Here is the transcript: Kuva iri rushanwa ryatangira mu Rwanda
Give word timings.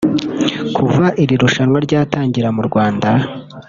Kuva 0.75 1.05
iri 1.21 1.35
rushanwa 1.41 1.77
ryatangira 1.85 2.47
mu 2.55 2.61
Rwanda 2.67 3.09